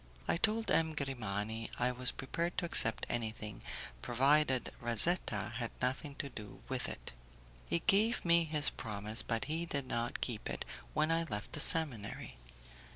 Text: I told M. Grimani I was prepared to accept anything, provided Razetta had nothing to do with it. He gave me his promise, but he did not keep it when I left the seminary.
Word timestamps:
I 0.27 0.35
told 0.35 0.71
M. 0.71 0.95
Grimani 0.95 1.69
I 1.77 1.91
was 1.91 2.09
prepared 2.11 2.57
to 2.57 2.65
accept 2.65 3.05
anything, 3.07 3.61
provided 4.01 4.73
Razetta 4.81 5.51
had 5.51 5.69
nothing 5.79 6.15
to 6.15 6.27
do 6.29 6.63
with 6.67 6.89
it. 6.89 7.11
He 7.67 7.83
gave 7.85 8.25
me 8.25 8.45
his 8.45 8.71
promise, 8.71 9.21
but 9.21 9.45
he 9.45 9.67
did 9.67 9.85
not 9.85 10.19
keep 10.19 10.49
it 10.49 10.65
when 10.95 11.11
I 11.11 11.25
left 11.25 11.53
the 11.53 11.59
seminary. 11.59 12.37